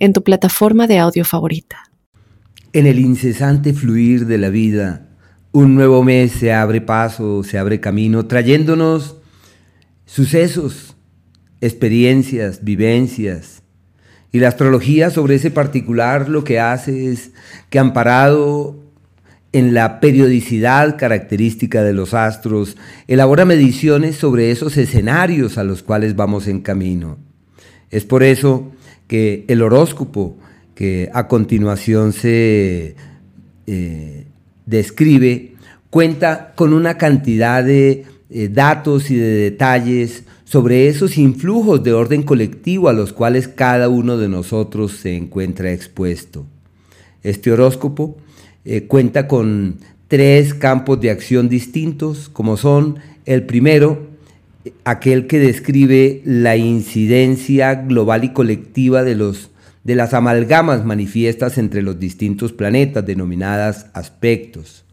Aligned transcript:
en 0.00 0.12
tu 0.12 0.24
plataforma 0.24 0.86
de 0.86 0.98
audio 0.98 1.24
favorita. 1.24 1.90
En 2.72 2.86
el 2.86 2.98
incesante 2.98 3.72
fluir 3.72 4.26
de 4.26 4.38
la 4.38 4.48
vida, 4.48 5.06
un 5.52 5.74
nuevo 5.74 6.02
mes 6.02 6.32
se 6.32 6.52
abre 6.52 6.80
paso, 6.80 7.44
se 7.44 7.58
abre 7.58 7.80
camino, 7.80 8.26
trayéndonos 8.26 9.16
sucesos, 10.06 10.96
experiencias, 11.60 12.64
vivencias. 12.64 13.62
Y 14.32 14.38
la 14.38 14.48
astrología 14.48 15.10
sobre 15.10 15.34
ese 15.34 15.50
particular 15.50 16.28
lo 16.28 16.44
que 16.44 16.60
hace 16.60 17.10
es 17.12 17.32
que 17.68 17.78
amparado 17.78 18.76
en 19.52 19.74
la 19.74 19.98
periodicidad 19.98 20.96
característica 20.96 21.82
de 21.82 21.92
los 21.92 22.14
astros, 22.14 22.76
elabora 23.08 23.44
mediciones 23.44 24.16
sobre 24.16 24.52
esos 24.52 24.76
escenarios 24.76 25.58
a 25.58 25.64
los 25.64 25.82
cuales 25.82 26.14
vamos 26.14 26.46
en 26.46 26.60
camino. 26.60 27.18
Es 27.90 28.04
por 28.04 28.22
eso 28.22 28.70
que 29.10 29.44
el 29.48 29.60
horóscopo 29.60 30.36
que 30.72 31.10
a 31.12 31.26
continuación 31.26 32.12
se 32.12 32.94
eh, 33.66 34.26
describe 34.66 35.54
cuenta 35.90 36.52
con 36.54 36.72
una 36.72 36.96
cantidad 36.96 37.64
de 37.64 38.04
eh, 38.30 38.48
datos 38.52 39.10
y 39.10 39.16
de 39.16 39.30
detalles 39.50 40.22
sobre 40.44 40.86
esos 40.86 41.18
influjos 41.18 41.82
de 41.82 41.92
orden 41.92 42.22
colectivo 42.22 42.88
a 42.88 42.92
los 42.92 43.12
cuales 43.12 43.48
cada 43.48 43.88
uno 43.88 44.16
de 44.16 44.28
nosotros 44.28 44.92
se 44.92 45.16
encuentra 45.16 45.72
expuesto. 45.72 46.46
Este 47.24 47.50
horóscopo 47.50 48.16
eh, 48.64 48.84
cuenta 48.84 49.26
con 49.26 49.78
tres 50.06 50.54
campos 50.54 51.00
de 51.00 51.10
acción 51.10 51.48
distintos, 51.48 52.28
como 52.28 52.56
son 52.56 53.00
el 53.26 53.42
primero, 53.42 54.06
aquel 54.84 55.26
que 55.26 55.38
describe 55.38 56.22
la 56.24 56.56
incidencia 56.56 57.74
global 57.74 58.24
y 58.24 58.32
colectiva 58.32 59.02
de, 59.02 59.14
los, 59.14 59.50
de 59.84 59.94
las 59.94 60.14
amalgamas 60.14 60.84
manifiestas 60.84 61.58
entre 61.58 61.82
los 61.82 61.98
distintos 61.98 62.52
planetas, 62.52 63.06
denominadas 63.06 63.86
aspectos. 63.94 64.84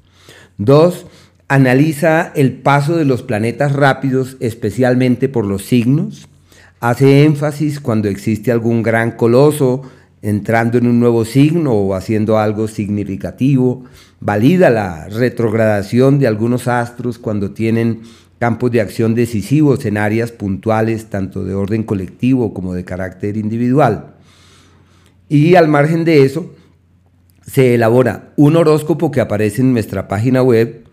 Dos, 0.57 1.05
analiza 1.47 2.31
el 2.35 2.53
paso 2.53 2.95
de 2.95 3.05
los 3.05 3.23
planetas 3.23 3.73
rápidos, 3.73 4.37
especialmente 4.39 5.29
por 5.29 5.45
los 5.45 5.63
signos. 5.63 6.27
Hace 6.79 7.23
énfasis 7.23 7.79
cuando 7.79 8.07
existe 8.07 8.51
algún 8.51 8.83
gran 8.83 9.11
coloso 9.11 9.83
entrando 10.21 10.77
en 10.77 10.87
un 10.87 10.99
nuevo 10.99 11.25
signo 11.25 11.73
o 11.73 11.93
haciendo 11.95 12.37
algo 12.37 12.67
significativo. 12.67 13.85
Valida 14.19 14.69
la 14.69 15.07
retrogradación 15.07 16.19
de 16.19 16.27
algunos 16.27 16.67
astros 16.67 17.19
cuando 17.19 17.51
tienen 17.51 18.01
campos 18.39 18.71
de 18.71 18.81
acción 18.81 19.15
decisivos 19.15 19.85
en 19.85 19.97
áreas 19.97 20.31
puntuales 20.31 21.09
tanto 21.09 21.43
de 21.43 21.53
orden 21.53 21.83
colectivo 21.83 22.53
como 22.53 22.73
de 22.73 22.85
carácter 22.85 23.37
individual. 23.37 24.15
Y 25.29 25.55
al 25.55 25.67
margen 25.67 26.05
de 26.05 26.23
eso, 26.23 26.53
se 27.45 27.75
elabora 27.75 28.33
un 28.35 28.55
horóscopo 28.55 29.11
que 29.11 29.21
aparece 29.21 29.61
en 29.61 29.73
nuestra 29.73 30.07
página 30.07 30.43
web 30.43 30.85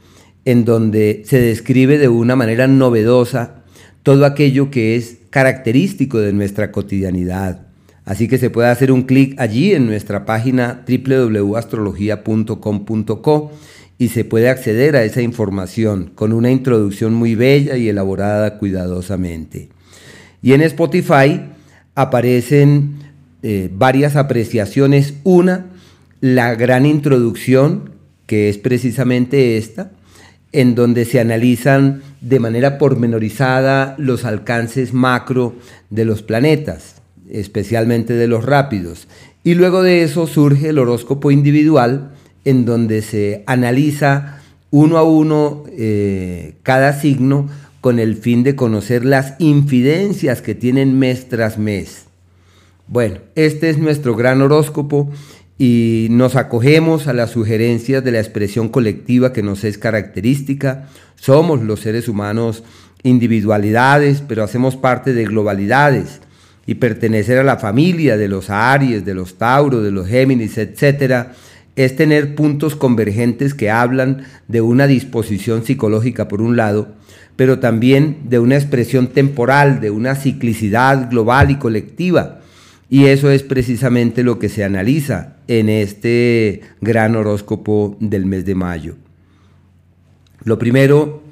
en 0.45 0.65
donde 0.65 1.23
se 1.25 1.41
describe 1.41 1.99
de 1.99 2.09
una 2.09 2.37
manera 2.37 2.67
novedosa 2.67 3.63
todo 4.03 4.27
aquello 4.27 4.71
que 4.71 4.97
es 4.97 5.19
característico 5.31 6.21
de 6.21 6.33
nuestra 6.33 6.71
cotidianidad. 6.71 7.67
Así 8.05 8.29
que 8.29 8.39
se 8.39 8.51
puede 8.51 8.69
hacer 8.69 8.93
un 8.93 9.03
clic 9.03 9.35
allí 9.41 9.73
en 9.73 9.87
nuestra 9.87 10.27
página 10.27 10.85
www.astrologia.com.co 10.87 13.53
y 13.99 14.09
se 14.09 14.25
puede 14.25 14.49
acceder 14.49 14.97
a 14.97 15.05
esa 15.05 15.23
información 15.23 16.11
con 16.15 16.33
una 16.33 16.51
introducción 16.51 17.15
muy 17.15 17.35
bella 17.35 17.77
y 17.77 17.89
elaborada 17.89 18.59
cuidadosamente. 18.59 19.69
Y 20.43 20.53
en 20.53 20.61
Spotify 20.63 21.41
aparecen 21.95 22.97
eh, 23.43 23.71
varias 23.73 24.17
apreciaciones. 24.17 25.15
Una, 25.23 25.67
la 26.21 26.55
gran 26.55 26.87
introducción, 26.87 27.91
que 28.27 28.49
es 28.49 28.59
precisamente 28.59 29.57
esta, 29.57 29.91
en 30.53 30.75
donde 30.75 31.05
se 31.05 31.21
analizan 31.21 32.03
de 32.21 32.41
manera 32.41 32.79
pormenorizada 32.79 33.97
los 33.99 34.25
alcances 34.25 34.93
macro 34.93 35.55
de 35.91 36.05
los 36.05 36.23
planetas, 36.23 37.03
especialmente 37.31 38.15
de 38.15 38.29
los 38.29 38.45
rápidos. 38.45 39.09
Y 39.43 39.55
luego 39.55 39.83
de 39.83 40.03
eso 40.03 40.27
surge 40.27 40.71
el 40.71 40.79
horóscopo 40.79 41.31
individual, 41.31 42.13
en 42.45 42.65
donde 42.65 43.03
se 43.03 43.43
analiza 43.47 44.41
uno 44.71 44.99
a 44.99 45.05
uno 45.05 45.65
eh, 45.71 46.55
cada 46.63 46.93
signo 46.93 47.49
con 47.81 47.99
el 47.99 48.17
fin 48.17 48.43
de 48.43 48.57
conocer 48.57 49.05
las 49.05 49.35
infidencias 49.39 50.43
que 50.43 50.55
tienen 50.55 50.99
mes 50.99 51.29
tras 51.29 51.59
mes. 51.59 52.05
Bueno, 52.87 53.19
este 53.35 53.71
es 53.71 53.79
nuestro 53.79 54.17
gran 54.17 54.43
horóscopo 54.43 55.11
y 55.59 56.09
nos 56.11 56.37
acogemos 56.37 57.07
a 57.07 57.13
las 57.13 57.31
sugerencias 57.31 58.03
de 58.03 58.13
la 58.13 58.21
expresión 58.21 58.69
colectiva 58.69 59.33
que 59.33 59.43
nos 59.43 59.65
es 59.65 59.79
característica. 59.79 60.89
Somos 61.15 61.63
los 61.63 61.81
seres 61.81 62.09
humanos 62.09 62.65
individualidades, 63.03 64.23
pero 64.27 64.43
hacemos 64.43 64.77
parte 64.77 65.13
de 65.13 65.25
globalidades 65.25 66.21
y 66.67 66.77
pertenecer 66.77 67.39
a 67.39 67.45
la 67.45 67.59
familia 67.59 68.17
de 68.17 68.29
los 68.29 68.51
Aries, 68.51 69.05
de 69.05 69.15
los 69.15 69.37
Tauro, 69.37 69.83
de 69.83 69.93
los 69.93 70.09
Géminis, 70.09 70.59
etcétera, 70.59 71.35
es 71.77 71.97
tener 71.97 72.35
puntos 72.35 72.77
convergentes 72.77 73.55
que 73.55 73.71
hablan 73.71 74.25
de 74.49 74.61
una 74.61 74.87
disposición 74.87 75.65
psicológica 75.65 76.29
por 76.29 76.41
un 76.41 76.57
lado, 76.57 76.89
pero 77.37 77.59
también 77.59 78.19
de 78.29 78.39
una 78.39 78.57
expresión 78.57 79.09
temporal, 79.09 79.81
de 79.81 79.91
una 79.91 80.15
ciclicidad 80.15 81.11
global 81.11 81.51
y 81.51 81.57
colectiva. 81.57 82.41
Y 82.89 83.07
eso 83.07 83.31
es 83.31 83.43
precisamente 83.43 84.23
lo 84.23 84.39
que 84.39 84.49
se 84.49 84.63
analiza 84.63 85.37
en 85.49 85.69
este 85.69 86.61
gran 86.81 87.17
horóscopo 87.17 87.97
del 87.99 88.27
mes 88.27 88.45
de 88.45 88.55
mayo. 88.55 88.95
Lo 90.45 90.59
primero 90.59 91.23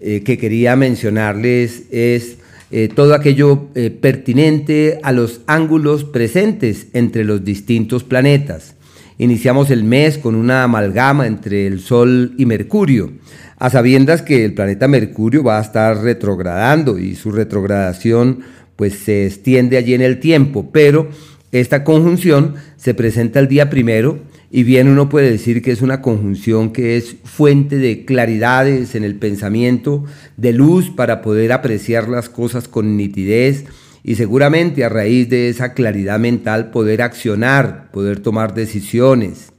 eh, 0.00 0.22
que 0.22 0.38
quería 0.38 0.74
mencionarles 0.74 1.84
es 1.90 2.38
eh, 2.70 2.88
todo 2.88 3.14
aquello 3.14 3.68
eh, 3.74 3.90
pertinente 3.90 4.98
a 5.02 5.12
los 5.12 5.42
ángulos 5.46 6.04
presentes 6.04 6.86
entre 6.94 7.24
los 7.24 7.44
distintos 7.44 8.02
planetas. 8.02 8.74
Iniciamos 9.18 9.70
el 9.70 9.84
mes 9.84 10.18
con 10.18 10.34
una 10.34 10.64
amalgama 10.64 11.26
entre 11.26 11.66
el 11.66 11.80
Sol 11.80 12.34
y 12.38 12.46
Mercurio, 12.46 13.12
a 13.58 13.70
sabiendas 13.70 14.22
que 14.22 14.44
el 14.44 14.54
planeta 14.54 14.88
Mercurio 14.88 15.44
va 15.44 15.58
a 15.58 15.62
estar 15.62 16.02
retrogradando 16.02 16.98
y 16.98 17.14
su 17.14 17.30
retrogradación 17.30 18.40
pues 18.76 18.94
se 18.94 19.26
extiende 19.26 19.76
allí 19.76 19.94
en 19.94 20.02
el 20.02 20.18
tiempo, 20.18 20.70
pero 20.72 21.08
esta 21.52 21.84
conjunción 21.84 22.54
se 22.76 22.94
presenta 22.94 23.38
el 23.38 23.48
día 23.48 23.68
primero 23.68 24.20
y 24.50 24.64
bien 24.64 24.88
uno 24.88 25.08
puede 25.08 25.30
decir 25.30 25.62
que 25.62 25.70
es 25.70 25.82
una 25.82 26.02
conjunción 26.02 26.72
que 26.72 26.96
es 26.96 27.16
fuente 27.24 27.76
de 27.76 28.04
claridades 28.04 28.94
en 28.94 29.04
el 29.04 29.16
pensamiento, 29.16 30.04
de 30.36 30.52
luz 30.52 30.90
para 30.90 31.22
poder 31.22 31.52
apreciar 31.52 32.08
las 32.08 32.28
cosas 32.28 32.68
con 32.68 32.96
nitidez, 32.96 33.64
y 34.04 34.16
seguramente 34.16 34.84
a 34.84 34.88
raíz 34.88 35.28
de 35.28 35.48
esa 35.48 35.74
claridad 35.74 36.18
mental 36.18 36.70
poder 36.70 37.02
accionar, 37.02 37.90
poder 37.92 38.20
tomar 38.20 38.54
decisiones. 38.54 39.52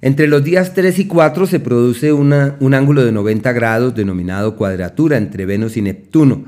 Entre 0.00 0.26
los 0.26 0.44
días 0.44 0.74
3 0.74 0.98
y 0.98 1.06
4 1.06 1.46
se 1.46 1.60
produce 1.60 2.12
un 2.12 2.74
ángulo 2.74 3.04
de 3.04 3.12
90 3.12 3.52
grados 3.52 3.94
denominado 3.94 4.54
cuadratura 4.56 5.16
entre 5.16 5.46
Venus 5.46 5.76
y 5.76 5.82
Neptuno. 5.82 6.44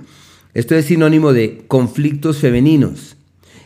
Esto 0.52 0.74
es 0.74 0.86
sinónimo 0.86 1.32
de 1.32 1.64
conflictos 1.66 2.38
femeninos 2.38 3.16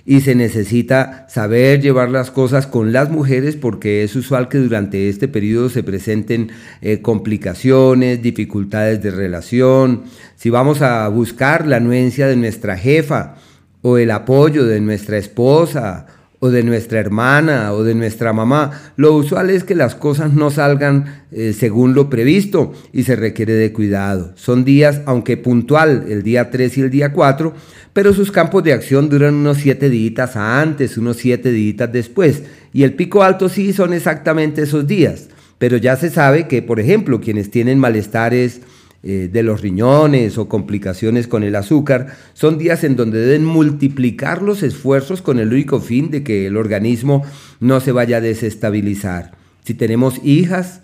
y 0.06 0.20
se 0.20 0.34
necesita 0.34 1.26
saber 1.28 1.80
llevar 1.80 2.10
las 2.10 2.30
cosas 2.30 2.66
con 2.66 2.92
las 2.92 3.10
mujeres 3.10 3.56
porque 3.56 4.02
es 4.02 4.16
usual 4.16 4.48
que 4.48 4.58
durante 4.58 5.08
este 5.08 5.28
periodo 5.28 5.68
se 5.68 5.82
presenten 5.82 6.50
eh, 6.82 7.00
complicaciones, 7.02 8.22
dificultades 8.22 9.02
de 9.02 9.10
relación. 9.10 10.04
Si 10.36 10.50
vamos 10.50 10.82
a 10.82 11.06
buscar 11.08 11.66
la 11.66 11.76
anuencia 11.76 12.26
de 12.26 12.36
nuestra 12.36 12.76
jefa, 12.76 13.36
o 13.82 13.98
el 13.98 14.10
apoyo 14.10 14.64
de 14.64 14.80
nuestra 14.80 15.18
esposa 15.18 16.06
o 16.42 16.50
de 16.50 16.62
nuestra 16.62 16.98
hermana 16.98 17.72
o 17.72 17.84
de 17.84 17.94
nuestra 17.94 18.32
mamá. 18.32 18.70
Lo 18.96 19.14
usual 19.14 19.50
es 19.50 19.62
que 19.62 19.74
las 19.74 19.94
cosas 19.94 20.32
no 20.32 20.50
salgan 20.50 21.24
eh, 21.32 21.52
según 21.52 21.94
lo 21.94 22.08
previsto 22.08 22.72
y 22.92 23.02
se 23.02 23.14
requiere 23.14 23.52
de 23.52 23.72
cuidado. 23.72 24.32
Son 24.36 24.64
días, 24.64 25.02
aunque 25.04 25.36
puntual, 25.36 26.06
el 26.08 26.22
día 26.22 26.50
3 26.50 26.78
y 26.78 26.80
el 26.80 26.90
día 26.90 27.12
4, 27.12 27.54
pero 27.92 28.14
sus 28.14 28.32
campos 28.32 28.64
de 28.64 28.72
acción 28.72 29.10
duran 29.10 29.34
unos 29.34 29.58
7 29.58 29.90
días 29.90 30.34
antes, 30.36 30.96
unos 30.96 31.18
7 31.18 31.52
días 31.52 31.92
después 31.92 32.42
y 32.72 32.84
el 32.84 32.94
pico 32.94 33.22
alto 33.22 33.48
sí 33.48 33.72
son 33.72 33.92
exactamente 33.92 34.62
esos 34.62 34.86
días, 34.86 35.28
pero 35.58 35.76
ya 35.76 35.96
se 35.96 36.10
sabe 36.10 36.46
que, 36.46 36.62
por 36.62 36.80
ejemplo, 36.80 37.20
quienes 37.20 37.50
tienen 37.50 37.78
malestares 37.78 38.60
eh, 39.02 39.30
de 39.32 39.42
los 39.42 39.62
riñones 39.62 40.36
o 40.36 40.48
complicaciones 40.48 41.26
con 41.26 41.42
el 41.42 41.56
azúcar, 41.56 42.16
son 42.34 42.58
días 42.58 42.84
en 42.84 42.96
donde 42.96 43.18
deben 43.18 43.44
multiplicar 43.44 44.42
los 44.42 44.62
esfuerzos 44.62 45.22
con 45.22 45.38
el 45.38 45.52
único 45.52 45.80
fin 45.80 46.10
de 46.10 46.22
que 46.22 46.46
el 46.46 46.56
organismo 46.56 47.22
no 47.60 47.80
se 47.80 47.92
vaya 47.92 48.18
a 48.18 48.20
desestabilizar. 48.20 49.32
Si 49.64 49.74
tenemos 49.74 50.20
hijas, 50.24 50.82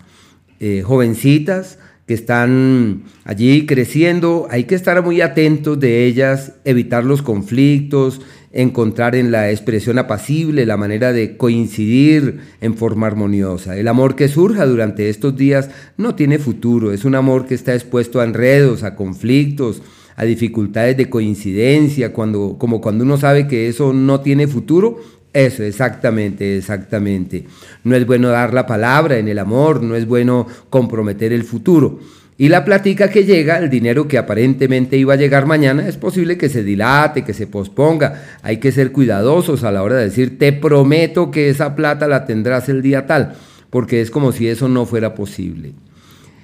eh, 0.59 0.81
jovencitas, 0.83 1.77
que 2.07 2.13
están 2.13 3.03
allí 3.25 3.65
creciendo, 3.65 4.47
hay 4.49 4.63
que 4.63 4.75
estar 4.75 5.03
muy 5.03 5.19
atentos 5.19 5.77
de 5.77 6.05
ellas, 6.05 6.53
evitar 6.63 7.03
los 7.03 7.21
conflictos, 7.21 8.21
encontrar 8.51 9.15
en 9.15 9.31
la 9.31 9.51
expresión 9.51 9.99
apacible 9.99 10.65
la 10.65 10.77
manera 10.77 11.13
de 11.13 11.37
coincidir 11.37 12.39
en 12.61 12.75
forma 12.75 13.07
armoniosa. 13.07 13.77
El 13.77 13.87
amor 13.87 14.15
que 14.15 14.27
surja 14.27 14.65
durante 14.65 15.09
estos 15.09 15.35
días 15.35 15.69
no 15.97 16.15
tiene 16.15 16.39
futuro, 16.39 16.91
es 16.91 17.05
un 17.05 17.15
amor 17.15 17.45
que 17.45 17.55
está 17.55 17.73
expuesto 17.73 18.19
a 18.19 18.23
enredos, 18.23 18.83
a 18.83 18.95
conflictos, 18.95 19.81
a 20.15 20.25
dificultades 20.25 20.97
de 20.97 21.09
coincidencia, 21.09 22.11
cuando, 22.11 22.55
como 22.57 22.81
cuando 22.81 23.03
uno 23.03 23.17
sabe 23.17 23.47
que 23.47 23.67
eso 23.67 23.93
no 23.93 24.21
tiene 24.21 24.47
futuro, 24.47 24.99
eso, 25.33 25.61
exactamente, 25.61 26.57
exactamente. 26.57 27.45
No 27.83 27.95
es 27.95 28.07
bueno 28.07 28.29
dar 28.29 28.53
la 28.53 28.65
palabra 28.65 29.19
en 29.19 29.27
el 29.27 29.37
amor, 29.37 29.83
no 29.83 29.95
es 29.95 30.07
bueno 30.07 30.47
comprometer 30.71 31.31
el 31.31 31.43
futuro. 31.43 31.99
Y 32.39 32.49
la 32.49 32.63
platica 32.63 33.09
que 33.09 33.25
llega, 33.25 33.57
el 33.57 33.69
dinero 33.69 34.07
que 34.07 34.19
aparentemente 34.19 34.95
iba 34.95 35.15
a 35.15 35.17
llegar 35.17 35.47
mañana, 35.47 35.87
es 35.87 35.97
posible 35.97 36.37
que 36.37 36.49
se 36.49 36.63
dilate, 36.63 37.23
que 37.23 37.33
se 37.33 37.47
posponga. 37.47 38.23
Hay 38.43 38.57
que 38.57 38.71
ser 38.71 38.91
cuidadosos 38.91 39.63
a 39.63 39.71
la 39.71 39.81
hora 39.81 39.95
de 39.95 40.03
decir, 40.05 40.37
te 40.37 40.53
prometo 40.53 41.31
que 41.31 41.49
esa 41.49 41.75
plata 41.75 42.07
la 42.07 42.25
tendrás 42.25 42.69
el 42.69 42.83
día 42.83 43.07
tal, 43.07 43.33
porque 43.71 44.01
es 44.01 44.11
como 44.11 44.31
si 44.31 44.47
eso 44.47 44.69
no 44.69 44.85
fuera 44.85 45.15
posible. 45.15 45.73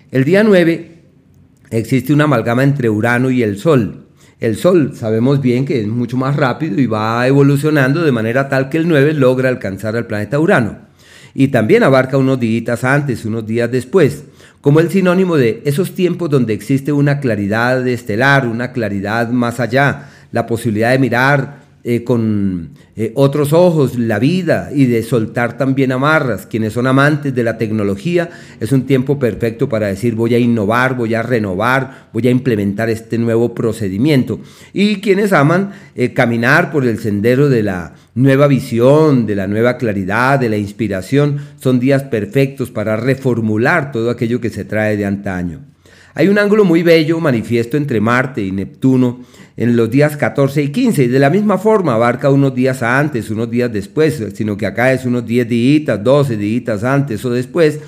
El 0.10 0.24
día 0.24 0.44
9 0.44 1.04
existe 1.70 2.12
una 2.12 2.24
amalgama 2.24 2.64
entre 2.64 2.90
Urano 2.90 3.30
y 3.30 3.44
el 3.44 3.60
Sol. 3.60 4.08
El 4.40 4.56
Sol 4.58 4.94
sabemos 4.96 5.42
bien 5.42 5.64
que 5.64 5.80
es 5.80 5.88
mucho 5.88 6.18
más 6.18 6.36
rápido 6.36 6.82
y 6.82 6.88
va 6.88 7.28
evolucionando 7.28 8.02
de 8.02 8.12
manera 8.12 8.50
tal 8.50 8.70
que 8.70 8.78
el 8.78 8.88
9 8.88 9.14
logra 9.14 9.48
alcanzar 9.48 9.96
al 9.96 10.08
planeta 10.08 10.40
Urano. 10.40 10.80
Y 11.36 11.50
también 11.50 11.84
abarca 11.84 12.18
unos 12.18 12.40
días 12.40 12.84
antes, 12.84 13.26
unos 13.26 13.46
días 13.46 13.72
después, 13.72 14.26
como 14.64 14.80
el 14.80 14.90
sinónimo 14.90 15.36
de 15.36 15.62
esos 15.66 15.94
tiempos 15.94 16.30
donde 16.30 16.54
existe 16.54 16.94
una 16.94 17.20
claridad 17.20 17.86
estelar, 17.86 18.48
una 18.48 18.72
claridad 18.72 19.28
más 19.28 19.60
allá, 19.60 20.06
la 20.32 20.48
posibilidad 20.48 20.92
de 20.92 21.00
mirar 21.00 21.63
eh, 21.86 22.06
con 22.06 22.70
eh, 22.96 23.12
otros 23.16 23.52
ojos 23.52 24.00
la 24.00 24.18
vida 24.18 24.70
y 24.74 24.86
de 24.86 25.04
soltar 25.04 25.58
también 25.58 25.92
amarras. 25.92 26.46
Quienes 26.46 26.72
son 26.72 26.88
amantes 26.88 27.36
de 27.36 27.44
la 27.44 27.58
tecnología, 27.58 28.30
es 28.62 28.72
un 28.72 28.86
tiempo 28.86 29.20
perfecto 29.20 29.68
para 29.68 29.88
decir 29.88 30.16
voy 30.16 30.34
a 30.34 30.40
innovar, 30.40 30.96
voy 30.96 31.14
a 31.14 31.24
renovar, 31.24 32.08
voy 32.14 32.26
a 32.30 32.32
implementar 32.32 32.90
este 32.90 33.18
nuevo 33.18 33.54
procedimiento. 33.54 34.40
Y 34.72 35.02
quienes 35.02 35.34
aman 35.34 35.74
eh, 35.94 36.14
caminar 36.14 36.72
por 36.72 36.88
el 36.88 37.00
sendero 37.00 37.50
de 37.50 37.64
la 37.64 37.96
nueva 38.16 38.48
visión, 38.48 39.26
de 39.26 39.36
la 39.36 39.48
nueva 39.48 39.78
claridad, 39.78 40.40
de 40.40 40.48
la 40.48 40.58
inspiración, 40.58 41.40
son 41.60 41.82
días 41.82 42.04
perfectos 42.04 42.72
para 42.72 42.96
reformular 42.96 43.92
todo 43.92 44.10
aquello 44.10 44.40
que 44.40 44.50
se 44.50 44.64
trae 44.64 44.96
de 44.96 45.06
antaño. 45.06 45.60
Hay 46.16 46.28
un 46.28 46.38
ángulo 46.38 46.64
muy 46.64 46.84
bello 46.84 47.20
manifiesto 47.20 47.76
entre 47.76 48.00
Marte 48.00 48.42
y 48.42 48.52
Neptuno 48.52 49.22
en 49.56 49.76
los 49.76 49.90
días 49.90 50.18
14 50.18 50.64
y 50.64 50.70
15 50.70 51.04
y 51.04 51.08
de 51.08 51.20
la 51.20 51.30
misma 51.30 51.58
forma 51.58 51.94
abarca 51.94 52.30
unos 52.30 52.56
días 52.56 52.82
antes, 52.82 53.30
unos 53.30 53.50
días 53.50 53.72
después, 53.72 54.24
sino 54.34 54.58
que 54.58 54.66
acá 54.66 54.92
es 54.94 55.06
unos 55.06 55.26
10 55.26 55.48
días, 55.48 56.04
12 56.04 56.38
días 56.38 56.84
antes 56.84 57.24
o 57.26 57.30
después, 57.30 57.80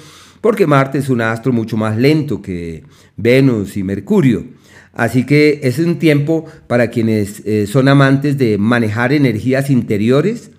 porque 0.41 0.67
Marte 0.67 0.99
es 0.99 1.09
un 1.09 1.21
astro 1.21 1.51
mucho 1.51 1.75
más 1.75 1.97
lento 1.97 2.41
que 2.41 2.83
Venus 3.17 3.77
y 3.77 3.83
Mercurio. 3.83 4.45
Así 4.93 5.25
que 5.25 5.59
es 5.63 5.79
un 5.79 5.97
tiempo 5.99 6.45
para 6.67 6.89
quienes 6.89 7.41
eh, 7.45 7.67
son 7.67 7.87
amantes 7.89 8.37
de 8.37 8.57
manejar 8.57 9.11
energías 9.11 9.69
interiores, 9.69 10.51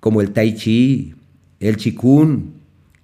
como 0.00 0.20
el 0.20 0.32
tai 0.32 0.54
chi, 0.54 1.14
el 1.60 1.76
chikun, 1.76 2.52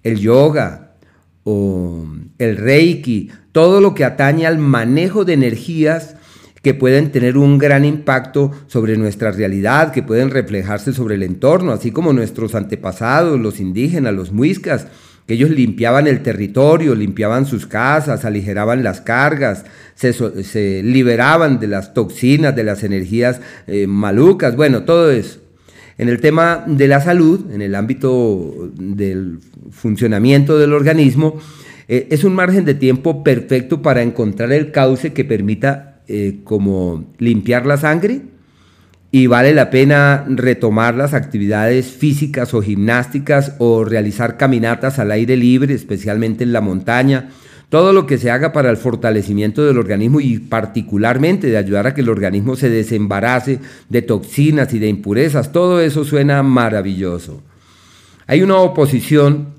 el 0.02 0.18
yoga 0.18 0.96
o 1.44 2.06
el 2.38 2.56
reiki, 2.56 3.30
todo 3.52 3.80
lo 3.80 3.94
que 3.94 4.04
atañe 4.04 4.46
al 4.46 4.58
manejo 4.58 5.24
de 5.24 5.34
energías 5.34 6.16
que 6.64 6.72
pueden 6.72 7.12
tener 7.12 7.36
un 7.36 7.58
gran 7.58 7.84
impacto 7.84 8.50
sobre 8.68 8.96
nuestra 8.96 9.30
realidad, 9.30 9.92
que 9.92 10.02
pueden 10.02 10.30
reflejarse 10.30 10.94
sobre 10.94 11.16
el 11.16 11.22
entorno, 11.22 11.72
así 11.72 11.90
como 11.90 12.14
nuestros 12.14 12.54
antepasados, 12.54 13.38
los 13.38 13.60
indígenas, 13.60 14.14
los 14.14 14.32
muiscas, 14.32 14.86
que 15.26 15.34
ellos 15.34 15.50
limpiaban 15.50 16.06
el 16.06 16.22
territorio, 16.22 16.94
limpiaban 16.94 17.44
sus 17.44 17.66
casas, 17.66 18.24
aligeraban 18.24 18.82
las 18.82 19.02
cargas, 19.02 19.66
se, 19.94 20.82
liberaban 20.82 21.60
de 21.60 21.66
las 21.66 21.92
toxinas, 21.92 22.56
de 22.56 22.64
las 22.64 22.82
energías 22.82 23.42
eh, 23.66 23.86
malucas, 23.86 24.56
bueno, 24.56 24.84
todo 24.84 25.10
eso. 25.10 25.40
En 25.98 26.08
el 26.08 26.18
tema 26.18 26.64
de 26.66 26.88
la 26.88 27.02
salud, 27.02 27.52
en 27.52 27.60
el 27.60 27.74
ámbito 27.74 28.72
del 28.74 29.40
funcionamiento 29.70 30.58
del 30.58 30.72
organismo, 30.72 31.38
eh, 31.88 32.08
es 32.10 32.24
un 32.24 32.34
margen 32.34 32.64
de 32.64 32.74
tiempo 32.74 33.22
perfecto 33.22 33.82
para 33.82 34.00
encontrar 34.00 34.50
el 34.50 34.72
cauce 34.72 35.12
que 35.12 35.26
permita 35.26 35.93
eh, 36.08 36.40
como 36.44 37.04
limpiar 37.18 37.66
la 37.66 37.76
sangre 37.76 38.22
y 39.14 39.28
vale 39.28 39.54
la 39.54 39.70
pena 39.70 40.24
retomar 40.28 40.96
las 40.96 41.14
actividades 41.14 41.86
físicas 41.86 42.52
o 42.52 42.60
gimnásticas 42.60 43.54
o 43.58 43.84
realizar 43.84 44.36
caminatas 44.36 44.98
al 44.98 45.12
aire 45.12 45.36
libre, 45.36 45.72
especialmente 45.72 46.42
en 46.42 46.52
la 46.52 46.60
montaña. 46.60 47.30
Todo 47.68 47.92
lo 47.92 48.06
que 48.06 48.18
se 48.18 48.32
haga 48.32 48.52
para 48.52 48.70
el 48.70 48.76
fortalecimiento 48.76 49.64
del 49.64 49.78
organismo 49.78 50.20
y 50.20 50.40
particularmente 50.40 51.46
de 51.46 51.56
ayudar 51.56 51.86
a 51.86 51.94
que 51.94 52.00
el 52.00 52.08
organismo 52.08 52.56
se 52.56 52.70
desembarace 52.70 53.60
de 53.88 54.02
toxinas 54.02 54.74
y 54.74 54.80
de 54.80 54.88
impurezas, 54.88 55.52
todo 55.52 55.80
eso 55.80 56.04
suena 56.04 56.42
maravilloso. 56.42 57.40
Hay 58.26 58.42
una 58.42 58.56
oposición 58.56 59.54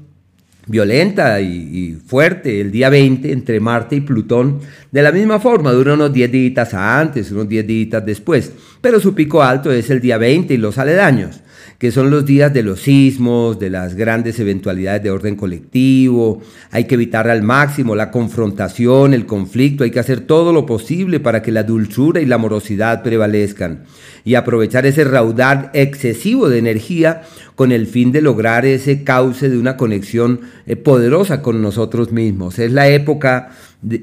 violenta 0.67 1.39
y, 1.41 1.97
fuerte 2.05 2.61
el 2.61 2.71
día 2.71 2.89
20 2.89 3.31
entre 3.31 3.59
Marte 3.59 3.95
y 3.95 4.01
Plutón. 4.01 4.59
De 4.91 5.01
la 5.01 5.11
misma 5.11 5.39
forma, 5.39 5.71
dura 5.71 5.93
unos 5.93 6.11
10 6.11 6.31
días 6.31 6.73
antes, 6.73 7.31
unos 7.31 7.47
10 7.47 7.67
días 7.67 8.05
después, 8.05 8.51
pero 8.81 8.99
su 8.99 9.13
pico 9.13 9.43
alto 9.43 9.71
es 9.71 9.89
el 9.89 10.01
día 10.01 10.17
20 10.17 10.53
y 10.53 10.57
los 10.57 10.77
aledaños, 10.77 11.41
que 11.77 11.91
son 11.91 12.09
los 12.09 12.25
días 12.25 12.53
de 12.53 12.63
los 12.63 12.81
sismos, 12.81 13.59
de 13.59 13.69
las 13.69 13.95
grandes 13.95 14.39
eventualidades 14.39 15.03
de 15.03 15.11
orden 15.11 15.35
colectivo. 15.35 16.41
Hay 16.71 16.85
que 16.85 16.95
evitar 16.95 17.29
al 17.29 17.43
máximo 17.43 17.95
la 17.95 18.11
confrontación, 18.11 19.13
el 19.13 19.25
conflicto, 19.25 19.83
hay 19.83 19.91
que 19.91 19.99
hacer 19.99 20.21
todo 20.21 20.53
lo 20.53 20.65
posible 20.65 21.19
para 21.19 21.41
que 21.41 21.51
la 21.51 21.63
dulzura 21.63 22.21
y 22.21 22.25
la 22.25 22.35
amorosidad 22.35 23.03
prevalezcan 23.03 23.83
y 24.23 24.35
aprovechar 24.35 24.85
ese 24.85 25.03
raudal 25.03 25.69
excesivo 25.73 26.49
de 26.49 26.59
energía 26.59 27.23
con 27.55 27.71
el 27.71 27.87
fin 27.87 28.11
de 28.11 28.21
lograr 28.21 28.65
ese 28.65 29.03
cauce 29.03 29.49
de 29.49 29.57
una 29.57 29.77
conexión 29.77 30.41
eh, 30.65 30.75
poderosa 30.75 31.41
con 31.41 31.61
nosotros 31.61 32.11
mismos. 32.11 32.57
Es 32.59 32.71
la 32.71 32.87
época 32.89 33.51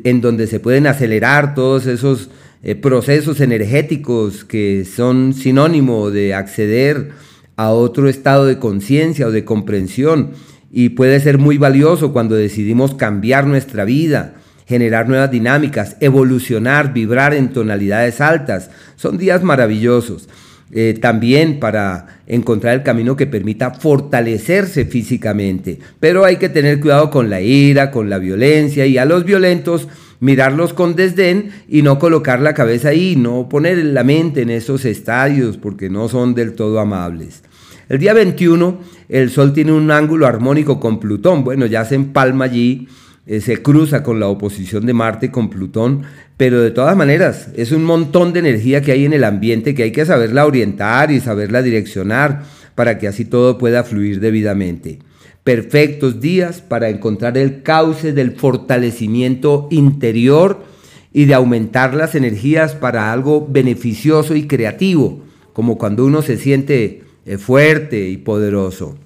en 0.05 0.21
donde 0.21 0.47
se 0.47 0.61
pueden 0.61 0.87
acelerar 0.87 1.55
todos 1.55 1.87
esos 1.87 2.31
eh, 2.62 2.76
procesos 2.76 3.41
energéticos 3.41 4.45
que 4.45 4.85
son 4.85 5.35
sinónimo 5.35 6.11
de 6.11 6.35
acceder 6.35 7.11
a 7.57 7.71
otro 7.71 8.09
estado 8.09 8.47
de 8.47 8.59
conciencia 8.59 9.27
o 9.27 9.31
de 9.31 9.45
comprensión 9.45 10.31
y 10.71 10.91
puede 10.91 11.21
ser 11.21 11.39
muy 11.39 11.59
valioso 11.59 12.13
cuando 12.13 12.35
decidimos 12.35 12.95
cambiar 12.95 13.47
nuestra 13.47 13.85
vida, 13.85 14.35
generar 14.67 15.09
nuevas 15.09 15.31
dinámicas, 15.31 15.97
evolucionar, 16.01 16.95
vibrar 16.95 17.35
en 17.35 17.53
tonalidades 17.53 18.21
altas. 18.21 18.71
Son 18.97 19.19
días 19.19 19.43
maravillosos. 19.43 20.29
Eh, 20.75 20.97
también 20.99 21.61
para 21.61 22.23
encontrar 22.27 22.73
el 22.73 22.83
camino 22.83 23.15
que 23.15 23.27
permita 23.27 23.73
fortalecerse 23.73 24.87
físicamente. 24.87 25.79
Pero 26.01 26.25
hay 26.25 26.37
que 26.37 26.49
tener 26.49 26.81
cuidado 26.81 27.11
con 27.11 27.29
la 27.29 27.43
ira, 27.43 27.91
con 27.91 28.09
la 28.09 28.19
violencia 28.19 28.87
y 28.87 28.97
a 28.97 29.05
los 29.05 29.25
violentos 29.27 29.87
mirarlos 30.23 30.73
con 30.73 30.95
desdén 30.95 31.50
y 31.69 31.83
no 31.83 31.99
colocar 31.99 32.41
la 32.41 32.55
cabeza 32.55 32.91
ahí, 32.91 33.17
no 33.17 33.49
poner 33.49 33.85
la 33.85 34.05
mente 34.05 34.43
en 34.43 34.50
esos 34.50 34.85
estadios 34.85 35.57
porque 35.57 35.91
no 35.91 36.09
son 36.09 36.35
del 36.35 36.55
todo 36.55 36.79
amables. 36.79 37.43
El 37.88 37.99
día 37.99 38.14
21 38.14 38.81
el 39.09 39.31
Sol 39.31 39.52
tiene 39.52 39.73
un 39.73 39.91
ángulo 39.91 40.26
armónico 40.26 40.79
con 40.79 41.00
Plutón, 41.00 41.43
bueno, 41.43 41.67
ya 41.67 41.85
se 41.85 41.97
empalma 41.97 42.45
allí 42.45 42.88
eh, 43.25 43.41
se 43.41 43.62
cruza 43.62 44.02
con 44.02 44.19
la 44.19 44.26
oposición 44.26 44.85
de 44.85 44.95
Marte 44.95 45.31
con 45.31 45.49
Plutón, 45.49 46.02
pero 46.37 46.61
de 46.61 46.73
todas 46.73 46.97
maneras 46.97 47.49
es 47.57 47.71
un 47.71 47.85
montón 47.85 48.33
de 48.33 48.41
energía 48.41 48.81
que 48.81 48.91
hay 48.91 49.05
en 49.05 49.12
el 49.12 49.23
ambiente 49.23 49.75
que 49.75 49.85
hay 49.85 49.93
que 49.93 50.05
saberla 50.05 50.45
orientar 50.45 51.12
y 51.12 51.21
saberla 51.21 51.62
direccionar 51.62 52.43
para 52.75 52.99
que 52.99 53.07
así 53.07 53.25
todo 53.25 53.59
pueda 53.59 53.85
fluir 53.85 54.19
debidamente. 54.19 54.99
Perfectos 55.45 56.21
días 56.21 56.61
para 56.61 56.89
encontrar 56.89 57.37
el 57.37 57.63
cauce 57.63 58.13
del 58.13 58.33
fortalecimiento 58.33 59.67
interior 59.71 60.65
y 61.13 61.25
de 61.25 61.35
aumentar 61.35 61.95
las 61.95 62.15
energías 62.15 62.75
para 62.75 63.13
algo 63.13 63.47
beneficioso 63.49 64.37
y 64.37 64.47
creativo, 64.47 65.21
como 65.53 65.79
cuando 65.79 66.05
uno 66.05 66.23
se 66.23 66.37
siente 66.37 67.03
eh, 67.27 67.39
fuerte 67.39 68.09
y 68.09 68.19
poderoso. 68.19 68.97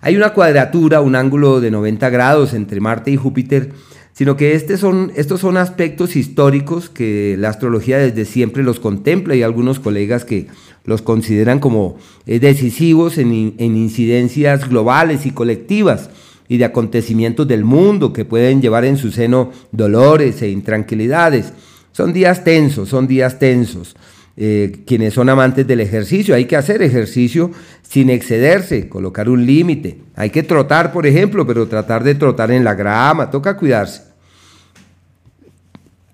hay 0.00 0.16
una 0.16 0.32
cuadratura, 0.32 1.00
un 1.00 1.14
ángulo 1.14 1.60
de 1.60 1.70
90 1.70 2.10
grados 2.10 2.54
entre 2.54 2.80
Marte 2.80 3.10
y 3.10 3.16
Júpiter, 3.16 3.70
sino 4.12 4.36
que 4.36 4.54
este 4.54 4.74
estos 4.74 5.40
son 5.40 5.56
aspectos 5.56 6.16
históricos 6.16 6.90
que 6.90 7.36
la 7.38 7.48
astrología 7.48 7.98
desde 7.98 8.24
siempre 8.24 8.62
los 8.62 8.80
contempla 8.80 9.34
y 9.34 9.42
algunos 9.42 9.80
colegas 9.80 10.24
que 10.24 10.48
los 10.84 11.02
consideran 11.02 11.60
como 11.60 11.96
eh, 12.26 12.38
decisivos 12.38 13.18
en 13.18 13.32
incidencias 13.58 14.68
globales 14.68 15.26
y 15.26 15.30
colectivas 15.30 16.10
y 16.48 16.58
de 16.58 16.66
acontecimientos 16.66 17.48
del 17.48 17.64
mundo 17.64 18.12
que 18.12 18.24
pueden 18.24 18.60
llevar 18.60 18.84
en 18.84 18.98
su 18.98 19.10
seno 19.10 19.52
dolores 19.70 20.42
e 20.42 20.50
intranquilidades. 20.50 21.52
Son 21.92 22.12
días 22.12 22.44
tensos, 22.44 22.88
son 22.88 23.06
días 23.06 23.38
tensos. 23.38 23.96
Eh, 24.34 24.82
quienes 24.86 25.12
son 25.12 25.28
amantes 25.28 25.66
del 25.66 25.80
ejercicio, 25.80 26.34
hay 26.34 26.46
que 26.46 26.56
hacer 26.56 26.82
ejercicio 26.82 27.50
sin 27.82 28.08
excederse, 28.08 28.88
colocar 28.88 29.28
un 29.28 29.44
límite. 29.44 29.98
Hay 30.16 30.30
que 30.30 30.42
trotar, 30.42 30.90
por 30.92 31.06
ejemplo, 31.06 31.46
pero 31.46 31.68
tratar 31.68 32.02
de 32.02 32.14
trotar 32.14 32.50
en 32.50 32.64
la 32.64 32.74
grama, 32.74 33.30
toca 33.30 33.56
cuidarse. 33.56 34.02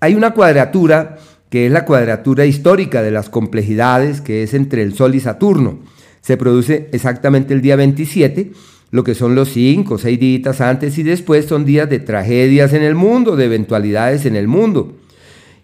Hay 0.01 0.15
una 0.15 0.31
cuadratura 0.31 1.17
que 1.49 1.65
es 1.65 1.71
la 1.71 1.85
cuadratura 1.85 2.45
histórica 2.45 3.01
de 3.01 3.11
las 3.11 3.29
complejidades, 3.29 4.21
que 4.21 4.43
es 4.43 4.53
entre 4.53 4.83
el 4.83 4.93
Sol 4.93 5.15
y 5.15 5.19
Saturno. 5.19 5.79
Se 6.21 6.37
produce 6.37 6.89
exactamente 6.91 7.53
el 7.53 7.61
día 7.61 7.75
27, 7.75 8.51
lo 8.91 9.03
que 9.03 9.15
son 9.15 9.33
los 9.33 9.49
cinco 9.49 9.95
o 9.95 9.97
seis 9.97 10.19
días 10.19 10.61
antes 10.61 10.97
y 10.97 11.03
después 11.03 11.45
son 11.45 11.63
días 11.63 11.89
de 11.89 11.99
tragedias 11.99 12.73
en 12.73 12.83
el 12.83 12.95
mundo, 12.95 13.35
de 13.35 13.45
eventualidades 13.45 14.25
en 14.25 14.35
el 14.35 14.47
mundo 14.47 14.98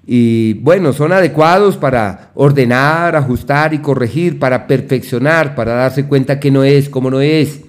y 0.08 0.54
bueno, 0.56 0.94
son 0.94 1.12
adecuados 1.14 1.78
para 1.78 2.32
ordenar, 2.36 3.16
ajustar 3.16 3.74
y 3.74 3.80
corregir, 3.80 4.38
para 4.38 4.68
perfeccionar, 4.68 5.56
para 5.56 5.74
darse 5.74 6.06
cuenta 6.06 6.40
que 6.40 6.52
no 6.52 6.64
es 6.64 6.90
como 6.90 7.10
no 7.10 7.22
es. 7.22 7.62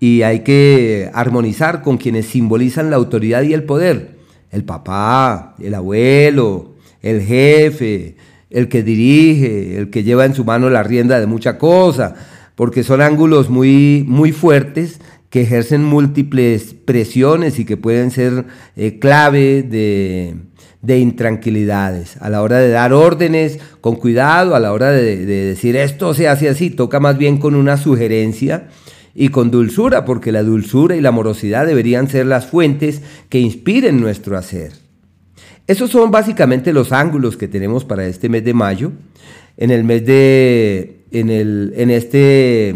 Y 0.00 0.22
hay 0.22 0.40
que 0.40 1.10
armonizar 1.12 1.82
con 1.82 1.96
quienes 1.96 2.26
simbolizan 2.26 2.90
la 2.90 2.96
autoridad 2.96 3.42
y 3.42 3.52
el 3.52 3.64
poder. 3.64 4.18
El 4.50 4.64
papá, 4.64 5.54
el 5.60 5.74
abuelo, 5.74 6.74
el 7.02 7.22
jefe, 7.22 8.16
el 8.48 8.68
que 8.68 8.82
dirige, 8.82 9.78
el 9.78 9.90
que 9.90 10.02
lleva 10.02 10.24
en 10.24 10.34
su 10.34 10.44
mano 10.44 10.70
la 10.70 10.82
rienda 10.82 11.20
de 11.20 11.26
mucha 11.26 11.56
cosa, 11.56 12.16
porque 12.56 12.82
son 12.82 13.00
ángulos 13.00 13.48
muy, 13.48 14.04
muy 14.08 14.32
fuertes 14.32 15.00
que 15.28 15.42
ejercen 15.42 15.84
múltiples 15.84 16.74
presiones 16.74 17.60
y 17.60 17.64
que 17.64 17.76
pueden 17.76 18.10
ser 18.10 18.46
eh, 18.74 18.98
clave 18.98 19.62
de 19.62 20.34
de 20.82 20.98
intranquilidades. 20.98 22.16
A 22.20 22.30
la 22.30 22.42
hora 22.42 22.58
de 22.58 22.70
dar 22.70 22.92
órdenes, 22.92 23.58
con 23.80 23.96
cuidado, 23.96 24.54
a 24.54 24.60
la 24.60 24.72
hora 24.72 24.90
de, 24.90 25.26
decir 25.26 25.76
esto 25.76 26.14
se 26.14 26.28
hace 26.28 26.48
así, 26.48 26.70
toca 26.70 27.00
más 27.00 27.18
bien 27.18 27.38
con 27.38 27.54
una 27.54 27.76
sugerencia 27.76 28.68
y 29.14 29.28
con 29.28 29.50
dulzura, 29.50 30.04
porque 30.04 30.32
la 30.32 30.42
dulzura 30.42 30.96
y 30.96 31.00
la 31.00 31.10
amorosidad 31.10 31.66
deberían 31.66 32.08
ser 32.08 32.26
las 32.26 32.46
fuentes 32.46 33.02
que 33.28 33.40
inspiren 33.40 34.00
nuestro 34.00 34.38
hacer. 34.38 34.72
Esos 35.66 35.90
son 35.90 36.10
básicamente 36.10 36.72
los 36.72 36.92
ángulos 36.92 37.36
que 37.36 37.46
tenemos 37.46 37.84
para 37.84 38.06
este 38.06 38.28
mes 38.28 38.44
de 38.44 38.54
mayo. 38.54 38.92
En 39.56 39.70
el 39.70 39.84
mes 39.84 40.04
de. 40.06 41.04
En, 41.12 41.28
el, 41.28 41.74
en 41.76 41.90
este 41.90 42.74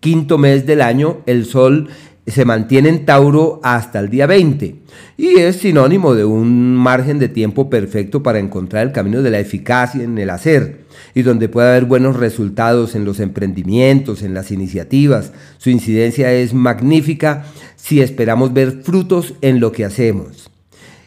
quinto 0.00 0.38
mes 0.38 0.66
del 0.66 0.82
año, 0.82 1.18
el 1.26 1.46
sol 1.46 1.88
se 2.26 2.44
mantiene 2.44 2.88
en 2.88 3.04
Tauro 3.04 3.60
hasta 3.64 3.98
el 3.98 4.08
día 4.08 4.26
20 4.26 4.76
y 5.16 5.38
es 5.40 5.56
sinónimo 5.56 6.14
de 6.14 6.24
un 6.24 6.76
margen 6.76 7.18
de 7.18 7.28
tiempo 7.28 7.68
perfecto 7.68 8.22
para 8.22 8.38
encontrar 8.38 8.86
el 8.86 8.92
camino 8.92 9.22
de 9.22 9.30
la 9.30 9.40
eficacia 9.40 10.04
en 10.04 10.16
el 10.18 10.30
hacer 10.30 10.82
y 11.14 11.22
donde 11.22 11.48
puede 11.48 11.70
haber 11.70 11.84
buenos 11.84 12.16
resultados 12.16 12.94
en 12.94 13.04
los 13.04 13.18
emprendimientos, 13.18 14.22
en 14.22 14.34
las 14.34 14.52
iniciativas. 14.52 15.32
Su 15.58 15.70
incidencia 15.70 16.32
es 16.32 16.54
magnífica 16.54 17.44
si 17.76 18.00
esperamos 18.00 18.52
ver 18.52 18.82
frutos 18.82 19.34
en 19.40 19.58
lo 19.58 19.72
que 19.72 19.84
hacemos. 19.84 20.48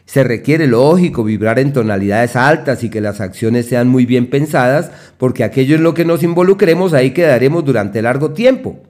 Se 0.05 0.23
requiere, 0.23 0.67
lógico, 0.67 1.23
vibrar 1.23 1.59
en 1.59 1.73
tonalidades 1.73 2.35
altas 2.35 2.83
y 2.83 2.89
que 2.89 3.01
las 3.01 3.21
acciones 3.21 3.65
sean 3.65 3.87
muy 3.87 4.05
bien 4.05 4.29
pensadas, 4.29 4.91
porque 5.17 5.43
aquello 5.43 5.75
en 5.75 5.83
lo 5.83 5.93
que 5.93 6.05
nos 6.05 6.21
involucremos 6.21 6.93
ahí 6.93 7.11
quedaremos 7.11 7.65
durante 7.65 8.01
largo 8.01 8.31
tiempo. 8.31 8.83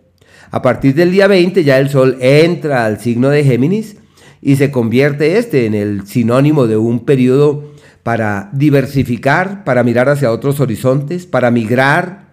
A 0.55 0.61
partir 0.61 0.95
del 0.95 1.11
día 1.11 1.27
20 1.27 1.65
ya 1.65 1.79
el 1.79 1.89
Sol 1.89 2.15
entra 2.21 2.85
al 2.85 3.01
signo 3.01 3.27
de 3.27 3.43
Géminis 3.43 3.97
y 4.41 4.55
se 4.55 4.71
convierte 4.71 5.37
este 5.37 5.65
en 5.65 5.73
el 5.73 6.07
sinónimo 6.07 6.65
de 6.65 6.77
un 6.77 7.03
periodo 7.03 7.73
para 8.03 8.51
diversificar, 8.53 9.65
para 9.65 9.83
mirar 9.83 10.07
hacia 10.07 10.31
otros 10.31 10.61
horizontes, 10.61 11.25
para 11.25 11.51
migrar, 11.51 12.27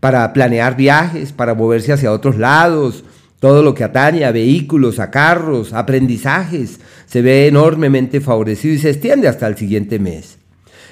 para 0.00 0.32
planear 0.32 0.76
viajes, 0.76 1.30
para 1.30 1.54
moverse 1.54 1.92
hacia 1.92 2.10
otros 2.10 2.36
lados, 2.36 3.04
todo 3.38 3.62
lo 3.62 3.74
que 3.74 3.84
atañe 3.84 4.24
a 4.24 4.32
vehículos, 4.32 4.98
a 4.98 5.12
carros, 5.12 5.72
aprendizajes, 5.72 6.80
se 7.06 7.22
ve 7.22 7.46
enormemente 7.46 8.20
favorecido 8.20 8.74
y 8.74 8.78
se 8.78 8.90
extiende 8.90 9.28
hasta 9.28 9.46
el 9.46 9.56
siguiente 9.56 10.00
mes. 10.00 10.38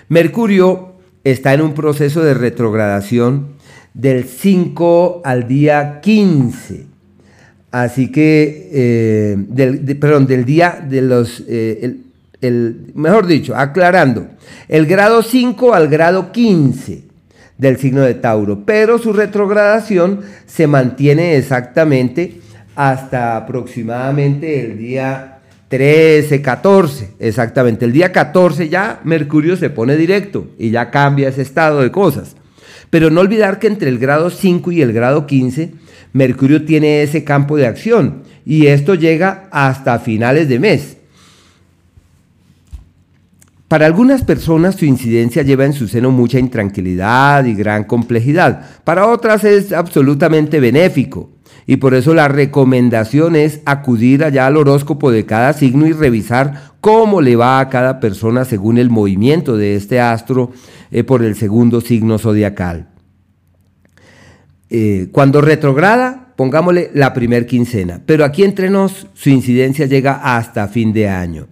Mercurio 0.08 0.92
está 1.24 1.52
en 1.52 1.62
un 1.62 1.74
proceso 1.74 2.22
de 2.22 2.34
retrogradación 2.34 3.55
del 3.96 4.24
5 4.24 5.22
al 5.24 5.48
día 5.48 6.00
15. 6.02 6.84
Así 7.70 8.12
que, 8.12 8.70
eh, 8.72 9.36
del, 9.38 9.96
perdón, 9.98 10.26
del 10.26 10.44
día 10.44 10.84
de 10.86 11.00
los, 11.00 11.42
eh, 11.48 11.96
el, 12.40 12.92
mejor 12.94 13.26
dicho, 13.26 13.56
aclarando, 13.56 14.28
el 14.68 14.86
grado 14.86 15.22
5 15.22 15.74
al 15.74 15.88
grado 15.88 16.30
15 16.30 17.04
del 17.56 17.78
signo 17.78 18.02
de 18.02 18.14
Tauro, 18.14 18.64
pero 18.66 18.98
su 18.98 19.14
retrogradación 19.14 20.20
se 20.46 20.66
mantiene 20.66 21.36
exactamente 21.36 22.40
hasta 22.74 23.36
aproximadamente 23.36 24.60
el 24.60 24.78
día 24.78 25.38
13, 25.68 26.42
14, 26.42 27.14
exactamente. 27.18 27.86
El 27.86 27.92
día 27.92 28.12
14 28.12 28.68
ya 28.68 29.00
Mercurio 29.04 29.56
se 29.56 29.70
pone 29.70 29.96
directo 29.96 30.48
y 30.58 30.70
ya 30.70 30.90
cambia 30.90 31.30
ese 31.30 31.42
estado 31.42 31.80
de 31.80 31.90
cosas. 31.90 32.36
Pero 32.90 33.10
no 33.10 33.20
olvidar 33.20 33.58
que 33.58 33.66
entre 33.66 33.88
el 33.88 33.98
grado 33.98 34.30
5 34.30 34.72
y 34.72 34.82
el 34.82 34.92
grado 34.92 35.26
15, 35.26 35.72
Mercurio 36.12 36.64
tiene 36.64 37.02
ese 37.02 37.24
campo 37.24 37.56
de 37.56 37.66
acción 37.66 38.22
y 38.44 38.66
esto 38.68 38.94
llega 38.94 39.48
hasta 39.50 39.98
finales 39.98 40.48
de 40.48 40.58
mes. 40.58 40.96
Para 43.68 43.86
algunas 43.86 44.22
personas 44.22 44.76
su 44.76 44.84
incidencia 44.84 45.42
lleva 45.42 45.64
en 45.64 45.72
su 45.72 45.88
seno 45.88 46.12
mucha 46.12 46.38
intranquilidad 46.38 47.44
y 47.44 47.54
gran 47.54 47.84
complejidad. 47.84 48.64
Para 48.84 49.08
otras 49.08 49.42
es 49.42 49.72
absolutamente 49.72 50.60
benéfico. 50.60 51.35
Y 51.66 51.76
por 51.76 51.94
eso 51.94 52.14
la 52.14 52.28
recomendación 52.28 53.34
es 53.34 53.60
acudir 53.64 54.22
allá 54.22 54.46
al 54.46 54.56
horóscopo 54.56 55.10
de 55.10 55.26
cada 55.26 55.52
signo 55.52 55.86
y 55.86 55.92
revisar 55.92 56.72
cómo 56.80 57.20
le 57.20 57.34
va 57.34 57.58
a 57.58 57.68
cada 57.68 57.98
persona 57.98 58.44
según 58.44 58.78
el 58.78 58.88
movimiento 58.88 59.56
de 59.56 59.74
este 59.74 60.00
astro 60.00 60.52
eh, 60.92 61.02
por 61.02 61.24
el 61.24 61.34
segundo 61.34 61.80
signo 61.80 62.18
zodiacal. 62.18 62.88
Eh, 64.70 65.08
cuando 65.10 65.40
retrograda, 65.40 66.32
pongámosle 66.36 66.90
la 66.94 67.12
primer 67.12 67.46
quincena, 67.46 68.00
pero 68.06 68.24
aquí 68.24 68.44
entre 68.44 68.70
nos 68.70 69.08
su 69.14 69.30
incidencia 69.30 69.86
llega 69.86 70.20
hasta 70.36 70.68
fin 70.68 70.92
de 70.92 71.08
año. 71.08 71.48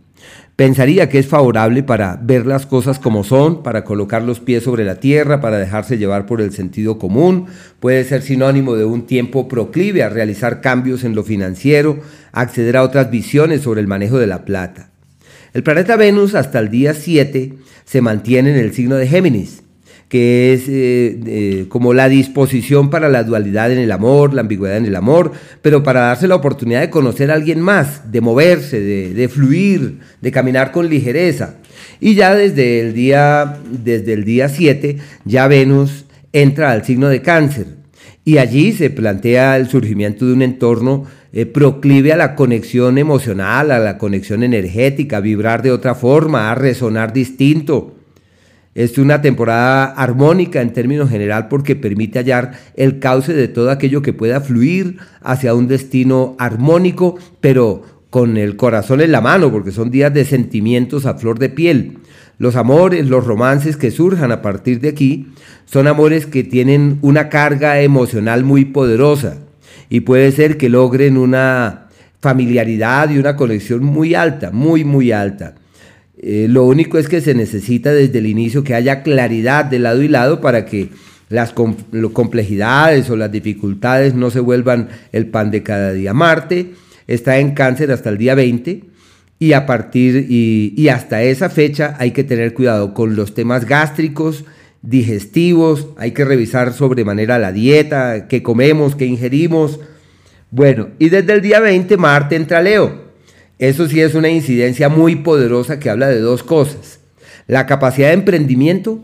Pensaría 0.57 1.09
que 1.09 1.19
es 1.19 1.27
favorable 1.27 1.83
para 1.83 2.17
ver 2.23 2.47
las 2.47 2.65
cosas 2.65 3.01
como 3.01 3.25
son, 3.25 3.65
para 3.65 3.83
colocar 3.83 4.23
los 4.23 4.39
pies 4.39 4.63
sobre 4.63 4.85
la 4.85 5.01
tierra, 5.01 5.41
para 5.41 5.59
dejarse 5.59 5.99
llevar 5.99 6.27
por 6.27 6.41
el 6.41 6.53
sentido 6.53 6.97
común. 6.97 7.47
Puede 7.81 8.05
ser 8.05 8.23
sinónimo 8.23 8.77
de 8.77 8.85
un 8.85 9.05
tiempo 9.05 9.49
proclive 9.49 10.05
a 10.05 10.09
realizar 10.09 10.61
cambios 10.61 11.03
en 11.03 11.17
lo 11.17 11.25
financiero, 11.25 11.99
acceder 12.31 12.77
a 12.77 12.85
otras 12.85 13.11
visiones 13.11 13.63
sobre 13.63 13.81
el 13.81 13.89
manejo 13.89 14.19
de 14.19 14.29
la 14.29 14.45
plata. 14.45 14.91
El 15.55 15.65
planeta 15.65 15.97
Venus 15.97 16.37
hasta 16.37 16.61
el 16.61 16.69
día 16.69 16.95
7 16.95 17.55
se 17.85 18.01
mantiene 18.01 18.51
en 18.51 18.59
el 18.59 18.73
signo 18.73 18.95
de 18.95 19.09
Géminis 19.09 19.63
que 20.09 20.53
es 20.53 20.65
eh, 20.69 21.67
como 21.69 21.95
la 21.95 22.09
disposición 22.09 22.91
para 22.91 23.09
la 23.09 23.25
dualidad 23.25 23.73
en 23.73 23.79
el 23.79 23.91
amor, 23.91 24.35
la 24.35 24.43
ambigüedad 24.43 24.77
en 24.77 24.87
el 24.87 24.97
amor, 24.97 25.33
pero 25.63 25.83
para 25.83 26.01
darse 26.03 26.29
la 26.29 26.37
oportunidad 26.37 26.81
de 26.81 26.91
conocer 26.91 27.31
a 27.31 27.35
alguien 27.35 27.61
más, 27.61 28.13
de 28.13 28.21
moverse, 28.21 28.81
de, 28.81 29.29
fluir, 29.29 29.99
de 30.21 30.33
caminar 30.33 30.73
con 30.73 30.89
ligereza. 30.89 31.57
Y 32.01 32.15
ya 32.15 32.35
desde 32.35 32.81
el 32.81 32.95
día 32.95 33.59
desde 33.71 34.13
el 34.13 34.25
día 34.25 34.49
7 34.49 34.99
ya 35.25 35.49
Venus 35.49 36.05
entra 36.33 36.73
al 36.73 36.85
signo 36.85 37.09
de 37.09 37.23
Cáncer 37.23 37.67
y 38.25 38.39
allí 38.39 38.73
se 38.73 38.91
plantea 38.91 39.57
el 39.57 39.69
surgimiento 39.69 40.27
de 40.27 40.33
un 40.33 40.43
entorno 40.43 41.05
eh, 41.33 41.47
proclive 41.47 42.13
a 42.13 42.17
la 42.17 42.37
conexión 42.37 42.97
emocional, 42.97 43.73
a 43.73 43.81
la 43.81 43.99
conexión 43.99 44.45
energética, 44.45 45.17
a 45.17 45.21
vibrar 45.21 45.63
de 45.63 45.73
otra 45.73 45.97
forma, 45.97 46.51
a 46.51 46.55
resonar 46.55 47.13
distinto. 47.13 47.94
Es 48.75 48.99
una 48.99 49.23
temporada 49.23 49.85
armónica 49.85 50.61
en 50.61 50.73
términos 50.73 51.09
general 51.09 51.47
porque 51.49 51.76
permite 51.76 52.19
hallar 52.19 52.52
el 52.75 52.99
cauce 52.99 53.33
de 53.33 53.47
todo 53.47 53.71
aquello 53.71 54.02
que 54.02 54.12
pueda 54.12 54.40
fluir 54.40 54.99
hacia 55.23 55.54
un 55.54 55.69
destino 55.69 56.35
armónico, 56.38 57.16
pero 57.40 57.83
con 58.11 58.37
el 58.37 58.57
corazón 58.57 59.00
en 59.00 59.12
la 59.12 59.21
mano, 59.21 59.52
porque 59.52 59.71
son 59.71 59.90
días 59.90 60.12
de 60.12 60.25
sentimientos 60.25 61.07
a 61.07 61.14
flor 61.14 61.38
de 61.38 61.50
piel. 61.50 61.99
Los 62.38 62.57
amores, 62.57 63.09
los 63.09 63.25
romances 63.25 63.76
que 63.76 63.93
surjan 63.93 64.33
a 64.33 64.43
partir 64.43 64.81
de 64.81 64.88
aquí 64.88 65.28
son 65.66 65.87
amores 65.87 66.26
que 66.26 66.43
tienen 66.43 66.99
una 67.00 67.28
carga 67.28 67.81
emocional 67.81 68.43
muy 68.43 68.64
poderosa 68.64 69.38
y 69.88 70.00
puede 70.00 70.33
ser 70.33 70.57
que 70.57 70.69
logren 70.69 71.16
una 71.16 71.87
familiaridad 72.21 73.11
y 73.11 73.19
una 73.19 73.37
conexión 73.37 73.85
muy 73.85 74.14
alta, 74.14 74.50
muy, 74.50 74.85
muy 74.85 75.12
alta. 75.12 75.54
Eh, 76.26 76.47
lo 76.49 76.64
único 76.64 76.97
es 76.97 77.07
que 77.07 77.21
se 77.21 77.35
necesita 77.35 77.93
desde 77.93 78.19
el 78.19 78.26
inicio 78.26 78.64
que 78.64 78.75
haya 78.75 79.02
claridad 79.02 79.66
de 79.66 79.78
lado 79.78 80.00
y 80.02 80.09
lado 80.09 80.40
para 80.40 80.64
que 80.64 80.88
las 81.28 81.52
complejidades 81.52 83.11
o 83.11 83.16
las 83.16 83.31
dificultades 83.31 84.14
no 84.14 84.31
se 84.31 84.40
vuelvan 84.40 84.88
el 85.12 85.26
pan 85.26 85.50
de 85.50 85.62
cada 85.62 85.93
día. 85.93 86.14
Marte 86.14 86.73
está 87.07 87.37
en 87.37 87.52
cáncer 87.52 87.90
hasta 87.93 88.09
el 88.09 88.16
día 88.16 88.35
20 88.35 88.85
y 89.38 89.52
a 89.52 89.66
partir 89.66 90.26
y, 90.31 90.88
hasta 90.88 91.23
esa 91.23 91.50
fecha 91.50 91.95
hay 91.99 92.12
que 92.12 92.25
tener 92.25 92.54
cuidado 92.54 92.95
con 92.95 93.16
los 93.16 93.35
temas 93.35 93.66
gástricos, 93.66 94.47
digestivos, 94.81 95.88
hay 95.99 96.12
que 96.12 96.25
revisar 96.25 96.73
sobremanera 96.73 97.38
la 97.38 97.52
dieta, 97.52 98.28
qué 98.28 98.43
comemos, 98.43 98.97
qué 98.97 99.04
ingerimos. 99.04 99.78
Bueno, 100.50 100.88
y 100.99 101.11
desde 101.11 101.35
el 101.35 101.43
día 101.43 101.61
20 101.61 101.99
Marte 101.99 102.37
entra 102.37 102.62
Leo. 102.62 103.04
Eso 103.59 103.89
sí 103.89 104.01
es 104.01 104.15
una 104.15 104.29
incidencia 104.29 104.89
muy 104.89 105.17
poderosa 105.17 105.79
que 105.79 105.91
habla 105.91 106.09
de 106.09 106.21
dos 106.21 106.43
cosas. 106.43 107.01
La 107.47 107.67
capacidad 107.67 108.09
de 108.09 108.15
emprendimiento 108.15 109.01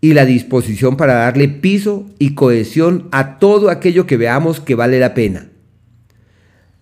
y 0.00 0.14
la 0.14 0.26
disposición 0.26 0.96
para 0.96 1.14
darle 1.14 1.48
piso 1.48 2.06
y 2.18 2.34
cohesión 2.34 3.08
a 3.12 3.38
todo 3.38 3.70
aquello 3.70 4.06
que 4.06 4.16
veamos 4.16 4.60
que 4.60 4.74
vale 4.74 4.98
la 4.98 5.14
pena. 5.14 5.48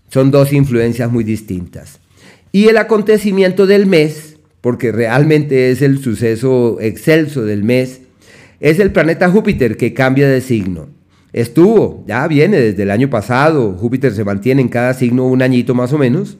Son 0.08 0.30
dos 0.30 0.52
influencias 0.52 1.12
muy 1.12 1.22
distintas. 1.22 2.00
Y 2.50 2.68
el 2.68 2.78
acontecimiento 2.78 3.66
del 3.66 3.86
mes, 3.86 4.38
porque 4.60 4.90
realmente 4.90 5.70
es 5.70 5.82
el 5.82 6.02
suceso 6.02 6.78
excelso 6.80 7.44
del 7.44 7.62
mes, 7.62 8.00
es 8.58 8.80
el 8.80 8.90
planeta 8.90 9.30
Júpiter 9.30 9.76
que 9.76 9.94
cambia 9.94 10.28
de 10.28 10.40
signo. 10.40 10.88
Estuvo, 11.32 12.04
ya 12.08 12.26
viene 12.26 12.58
desde 12.58 12.82
el 12.82 12.90
año 12.90 13.08
pasado, 13.08 13.72
Júpiter 13.74 14.12
se 14.12 14.24
mantiene 14.24 14.62
en 14.62 14.68
cada 14.68 14.94
signo 14.94 15.26
un 15.26 15.42
añito 15.42 15.74
más 15.74 15.92
o 15.92 15.98
menos, 15.98 16.38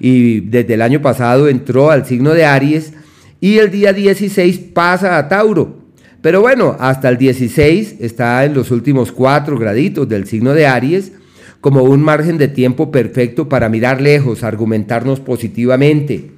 y 0.00 0.40
desde 0.40 0.74
el 0.74 0.82
año 0.82 1.02
pasado 1.02 1.48
entró 1.48 1.90
al 1.90 2.06
signo 2.06 2.34
de 2.34 2.44
Aries 2.44 2.92
y 3.40 3.58
el 3.58 3.70
día 3.70 3.92
16 3.92 4.58
pasa 4.72 5.18
a 5.18 5.28
Tauro. 5.28 5.78
Pero 6.20 6.40
bueno, 6.40 6.76
hasta 6.78 7.08
el 7.08 7.16
16 7.16 7.96
está 8.00 8.44
en 8.44 8.54
los 8.54 8.70
últimos 8.70 9.12
cuatro 9.12 9.58
graditos 9.58 10.08
del 10.08 10.26
signo 10.26 10.52
de 10.52 10.66
Aries 10.66 11.12
como 11.60 11.82
un 11.82 12.02
margen 12.02 12.38
de 12.38 12.48
tiempo 12.48 12.90
perfecto 12.90 13.48
para 13.48 13.68
mirar 13.68 14.00
lejos, 14.00 14.44
argumentarnos 14.44 15.20
positivamente, 15.20 16.30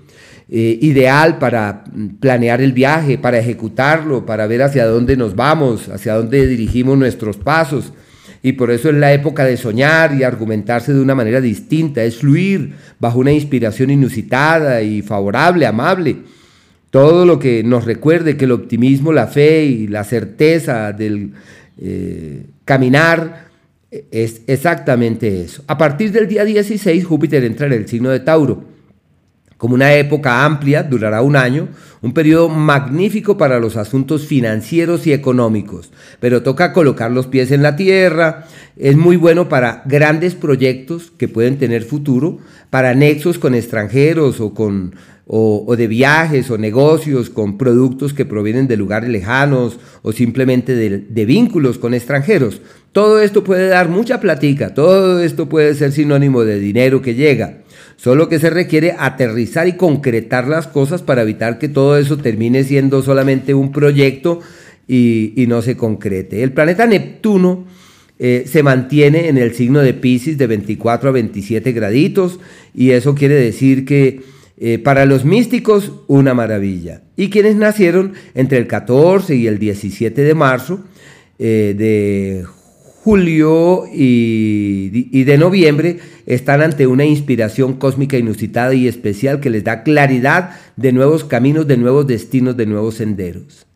eh, 0.48 0.78
ideal 0.80 1.38
para 1.38 1.84
planear 2.20 2.60
el 2.60 2.72
viaje, 2.72 3.18
para 3.18 3.38
ejecutarlo, 3.38 4.26
para 4.26 4.46
ver 4.46 4.62
hacia 4.62 4.86
dónde 4.86 5.16
nos 5.16 5.36
vamos, 5.36 5.88
hacia 5.88 6.14
dónde 6.14 6.46
dirigimos 6.46 6.98
nuestros 6.98 7.36
pasos. 7.36 7.92
Y 8.42 8.52
por 8.52 8.70
eso 8.70 8.88
es 8.88 8.96
la 8.96 9.12
época 9.12 9.44
de 9.44 9.56
soñar 9.56 10.14
y 10.14 10.22
argumentarse 10.22 10.92
de 10.92 11.00
una 11.00 11.14
manera 11.14 11.40
distinta, 11.40 12.02
es 12.02 12.16
fluir 12.16 12.74
bajo 12.98 13.18
una 13.18 13.32
inspiración 13.32 13.90
inusitada 13.90 14.82
y 14.82 15.02
favorable, 15.02 15.66
amable 15.66 16.16
todo 16.90 17.24
lo 17.24 17.38
que 17.38 17.62
nos 17.62 17.84
recuerde 17.84 18.36
que 18.36 18.44
el 18.44 18.52
optimismo, 18.52 19.12
la 19.12 19.28
fe 19.28 19.64
y 19.64 19.86
la 19.86 20.04
certeza 20.04 20.92
del 20.92 21.32
eh, 21.80 22.46
caminar 22.64 23.48
es 24.10 24.42
exactamente 24.46 25.40
eso. 25.42 25.64
A 25.68 25.78
partir 25.78 26.10
del 26.12 26.26
día 26.26 26.44
16, 26.44 27.04
Júpiter 27.04 27.44
entra 27.44 27.66
en 27.66 27.74
el 27.74 27.88
signo 27.88 28.10
de 28.10 28.20
Tauro. 28.20 28.64
Como 29.60 29.74
una 29.74 29.92
época 29.92 30.46
amplia, 30.46 30.82
durará 30.82 31.20
un 31.20 31.36
año, 31.36 31.68
un 32.00 32.14
periodo 32.14 32.48
magnífico 32.48 33.36
para 33.36 33.60
los 33.60 33.76
asuntos 33.76 34.26
financieros 34.26 35.06
y 35.06 35.12
económicos, 35.12 35.92
pero 36.18 36.42
toca 36.42 36.72
colocar 36.72 37.10
los 37.10 37.26
pies 37.26 37.50
en 37.50 37.62
la 37.62 37.76
tierra, 37.76 38.46
es 38.78 38.96
muy 38.96 39.16
bueno 39.16 39.50
para 39.50 39.82
grandes 39.84 40.34
proyectos 40.34 41.12
que 41.18 41.28
pueden 41.28 41.58
tener 41.58 41.82
futuro, 41.82 42.38
para 42.70 42.94
nexos 42.94 43.38
con 43.38 43.54
extranjeros 43.54 44.40
o 44.40 44.54
con 44.54 44.94
o, 45.32 45.76
de 45.76 45.86
viajes 45.86 46.50
o 46.50 46.58
negocios 46.58 47.30
con 47.30 47.56
productos 47.56 48.12
que 48.12 48.24
provienen 48.24 48.66
de 48.66 48.76
lugares 48.76 49.10
lejanos 49.10 49.78
o 50.02 50.10
simplemente 50.10 50.74
de, 50.74 51.24
vínculos 51.26 51.78
con 51.78 51.94
extranjeros. 51.94 52.62
Todo 52.92 53.20
esto 53.20 53.44
puede 53.44 53.68
dar 53.68 53.88
mucha 53.88 54.20
platica, 54.20 54.74
todo 54.74 55.22
esto 55.22 55.48
puede 55.48 55.74
ser 55.74 55.92
sinónimo 55.92 56.44
de 56.44 56.58
dinero 56.58 57.00
que 57.00 57.14
llega. 57.14 57.58
Solo 58.00 58.30
que 58.30 58.38
se 58.38 58.48
requiere 58.48 58.94
aterrizar 58.98 59.68
y 59.68 59.74
concretar 59.74 60.48
las 60.48 60.66
cosas 60.66 61.02
para 61.02 61.20
evitar 61.20 61.58
que 61.58 61.68
todo 61.68 61.98
eso 61.98 62.16
termine 62.16 62.64
siendo 62.64 63.02
solamente 63.02 63.52
un 63.52 63.72
proyecto 63.72 64.40
y, 64.88 65.34
no 65.48 65.60
se 65.60 65.76
concrete. 65.76 66.42
El 66.42 66.52
planeta 66.52 66.86
Neptuno 66.86 67.66
eh, 68.18 68.44
se 68.46 68.62
mantiene 68.62 69.28
en 69.28 69.36
el 69.36 69.52
signo 69.52 69.80
de 69.80 69.92
Pisces 69.92 70.38
de 70.38 70.46
24 70.46 71.10
a 71.10 71.12
27 71.12 71.72
graditos 71.72 72.40
y 72.74 72.92
eso 72.92 73.14
quiere 73.14 73.34
decir 73.34 73.84
que 73.84 74.22
eh, 74.56 74.78
para 74.78 75.04
los 75.04 75.26
místicos, 75.26 75.92
una 76.06 76.32
maravilla. 76.32 77.02
Y 77.18 77.28
quienes 77.28 77.56
nacieron 77.56 78.14
entre 78.34 78.56
el 78.56 78.66
14 78.66 79.36
y 79.36 79.46
el 79.46 79.58
17 79.58 80.22
de 80.22 80.34
marzo, 80.34 80.80
eh, 81.38 81.74
de 81.76 82.46
julio 83.02 83.84
y, 83.92 85.08
y, 85.10 85.24
de 85.24 85.38
noviembre, 85.38 85.98
están 86.26 86.60
ante 86.60 86.86
una 86.86 87.06
inspiración 87.06 87.74
cósmica 87.74 88.18
inusitada 88.18 88.74
y 88.74 88.88
especial 88.88 89.40
que 89.40 89.48
les 89.48 89.64
da 89.64 89.82
claridad 89.82 90.50
de 90.76 90.92
nuevos 90.92 91.24
caminos, 91.24 91.66
de 91.66 91.78
nuevos 91.78 92.06
destinos, 92.06 92.58
de 92.58 92.66
nuevos 92.66 92.96
senderos. 92.96 93.66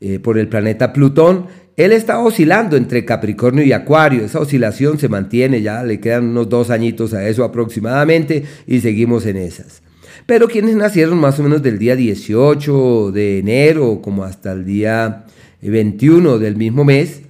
Eh, 0.00 0.18
por 0.18 0.38
el 0.38 0.48
planeta 0.48 0.92
Plutón, 0.92 1.46
él 1.78 1.92
está 1.92 2.18
oscilando 2.18 2.76
entre 2.76 3.06
Capricornio 3.06 3.64
y 3.64 3.72
Acuario. 3.72 4.22
Esa 4.22 4.38
oscilación 4.38 4.98
se 4.98 5.08
mantiene, 5.08 5.62
ya 5.62 5.82
le 5.82 5.98
quedan 5.98 6.24
unos 6.24 6.50
dos 6.50 6.68
añitos 6.68 7.14
a 7.14 7.26
eso 7.26 7.42
aproximadamente 7.42 8.44
y 8.66 8.80
seguimos 8.80 9.24
en 9.24 9.38
esas. 9.38 9.82
Pero 10.26 10.48
quienes 10.48 10.76
nacieron 10.76 11.18
más 11.18 11.40
o 11.40 11.42
menos 11.42 11.62
del 11.62 11.78
día 11.78 11.96
18 11.96 13.12
de 13.12 13.38
enero 13.38 14.00
como 14.02 14.24
hasta 14.24 14.52
el 14.52 14.66
día 14.66 15.24
21 15.62 16.38
del 16.38 16.56
mismo 16.56 16.84
mes 16.84 17.23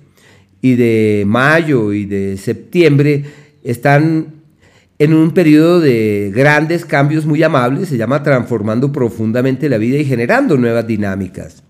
y 0.64 0.76
de 0.76 1.24
mayo 1.26 1.92
y 1.92 2.06
de 2.06 2.38
septiembre 2.38 3.22
están 3.64 4.28
en 4.98 5.12
un 5.12 5.32
periodo 5.32 5.78
de 5.78 6.32
grandes 6.34 6.86
cambios 6.86 7.26
muy 7.26 7.42
amables, 7.42 7.90
se 7.90 7.98
llama 7.98 8.22
transformando 8.22 8.90
profundamente 8.90 9.68
la 9.68 9.76
vida 9.76 9.98
y 9.98 10.06
generando 10.06 10.56
nuevas 10.56 10.86
dinámicas. 10.86 11.62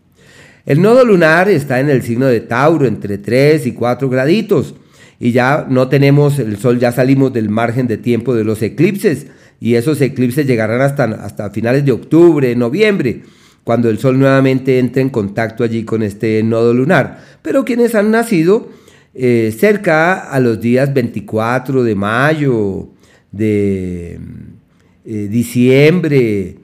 El 0.64 0.80
nodo 0.80 1.04
lunar 1.04 1.48
está 1.48 1.80
en 1.80 1.90
el 1.90 2.02
signo 2.02 2.26
de 2.26 2.38
Tauro, 2.38 2.86
entre 2.86 3.18
3 3.18 3.66
y 3.66 3.72
4 3.72 4.08
graditos. 4.08 4.76
Y 5.18 5.32
ya 5.32 5.66
no 5.68 5.88
tenemos 5.88 6.38
el 6.38 6.56
sol, 6.58 6.78
ya 6.78 6.92
salimos 6.92 7.32
del 7.32 7.48
margen 7.48 7.88
de 7.88 7.96
tiempo 7.96 8.32
de 8.32 8.44
los 8.44 8.62
eclipses. 8.62 9.26
Y 9.58 9.74
esos 9.74 10.00
eclipses 10.02 10.46
llegarán 10.46 10.80
hasta, 10.80 11.02
hasta 11.02 11.50
finales 11.50 11.84
de 11.84 11.90
octubre, 11.90 12.54
noviembre, 12.54 13.22
cuando 13.64 13.90
el 13.90 13.98
sol 13.98 14.20
nuevamente 14.20 14.78
entre 14.78 15.02
en 15.02 15.10
contacto 15.10 15.64
allí 15.64 15.82
con 15.82 16.04
este 16.04 16.44
nodo 16.44 16.72
lunar. 16.72 17.24
Pero 17.42 17.64
quienes 17.64 17.96
han 17.96 18.12
nacido 18.12 18.83
eh, 19.14 19.54
cerca 19.56 20.30
a 20.30 20.40
los 20.40 20.60
días 20.60 20.92
24 20.92 21.84
de 21.84 21.94
mayo, 21.94 22.88
de 23.30 24.18
eh, 25.04 25.28
diciembre 25.30 26.56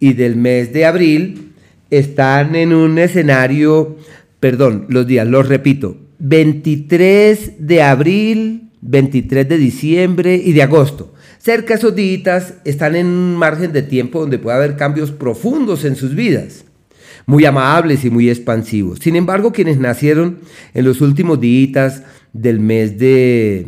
y 0.00 0.12
del 0.12 0.36
mes 0.36 0.72
de 0.72 0.86
abril, 0.86 1.52
están 1.90 2.56
en 2.56 2.72
un 2.72 2.98
escenario, 2.98 3.96
perdón, 4.40 4.86
los 4.88 5.06
días, 5.06 5.26
los 5.26 5.48
repito, 5.48 5.96
23 6.18 7.52
de 7.58 7.82
abril, 7.82 8.70
23 8.80 9.48
de 9.48 9.58
diciembre 9.58 10.34
y 10.42 10.52
de 10.52 10.62
agosto. 10.62 11.14
Cerca 11.38 11.74
esos 11.74 11.94
días 11.94 12.54
están 12.64 12.96
en 12.96 13.06
un 13.06 13.36
margen 13.36 13.72
de 13.72 13.82
tiempo 13.82 14.20
donde 14.20 14.38
puede 14.38 14.56
haber 14.56 14.76
cambios 14.76 15.10
profundos 15.10 15.84
en 15.84 15.94
sus 15.94 16.14
vidas, 16.14 16.64
muy 17.26 17.44
amables 17.44 18.04
y 18.04 18.10
muy 18.10 18.30
expansivos. 18.30 18.98
Sin 19.00 19.16
embargo, 19.16 19.52
quienes 19.52 19.78
nacieron 19.78 20.38
en 20.74 20.84
los 20.84 21.00
últimos 21.00 21.40
días 21.40 22.02
del 22.32 22.60
mes 22.60 22.98
de 22.98 23.66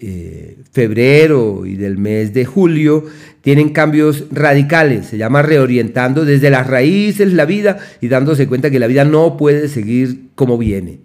eh, 0.00 0.56
febrero 0.72 1.64
y 1.64 1.76
del 1.76 1.96
mes 1.96 2.34
de 2.34 2.44
julio 2.44 3.06
tienen 3.40 3.70
cambios 3.70 4.24
radicales, 4.30 5.06
se 5.06 5.18
llama 5.18 5.42
reorientando 5.42 6.24
desde 6.24 6.50
las 6.50 6.66
raíces 6.66 7.32
la 7.32 7.44
vida 7.44 7.78
y 8.00 8.08
dándose 8.08 8.46
cuenta 8.46 8.70
que 8.70 8.78
la 8.78 8.86
vida 8.86 9.04
no 9.04 9.36
puede 9.36 9.68
seguir 9.68 10.28
como 10.34 10.58
viene. 10.58 10.98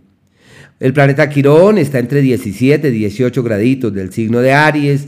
El 0.79 0.93
planeta 0.93 1.29
Quirón 1.29 1.79
está 1.79 1.97
entre 1.97 2.21
17 2.21 2.89
y 2.89 2.91
18 2.91 3.41
graditos 3.43 3.93
del 3.93 4.13
signo 4.13 4.39
de 4.41 4.53
Aries 4.53 5.07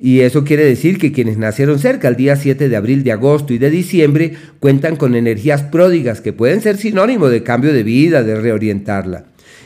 y 0.00 0.20
eso 0.20 0.44
quiere 0.44 0.64
decir 0.64 0.98
que 0.98 1.10
quienes 1.10 1.38
nacieron 1.38 1.78
cerca 1.80 2.06
el 2.06 2.14
día 2.14 2.36
7 2.36 2.68
de 2.68 2.76
abril, 2.76 3.02
de 3.02 3.10
agosto 3.10 3.52
y 3.52 3.58
de 3.58 3.68
diciembre 3.68 4.32
cuentan 4.60 4.96
con 4.96 5.16
energías 5.16 5.62
pródigas 5.64 6.20
que 6.20 6.32
pueden 6.32 6.60
ser 6.60 6.76
sinónimo 6.76 7.28
de 7.28 7.42
cambio 7.42 7.72
de 7.72 7.82
vida, 7.82 8.22
de 8.22 8.36
reorientarla. 8.40 9.24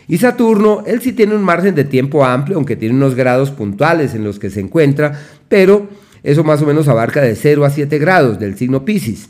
Y 0.09 0.18
Saturno, 0.18 0.85
él 0.87 1.03
sí 1.03 1.12
tiene 1.12 1.35
un 1.35 1.42
margen 1.42 1.75
de 1.75 1.85
tiempo 1.85 2.25
amplio, 2.25 2.57
aunque 2.57 2.77
tiene 2.77 2.95
unos 2.95 3.14
grados 3.14 3.51
puntuales 3.51 4.14
en 4.14 4.25
los 4.25 4.38
que 4.38 4.51
se 4.51 4.61
encuentra, 4.61 5.21
pero 5.49 5.88
eso 6.23 6.45
más 6.45 6.62
o 6.62 6.66
menos 6.66 6.88
abarca 6.88 7.21
de 7.21 7.37
0 7.37 7.64
a 7.64 7.71
7 7.71 7.99
grados 7.99 8.38
del 8.38 8.57
signo 8.57 8.85
Pisces. 8.85 9.29